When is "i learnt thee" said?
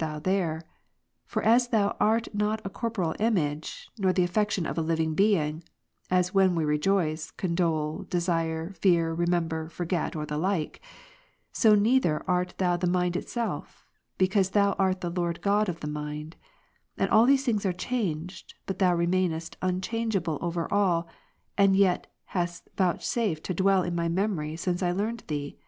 24.80-25.58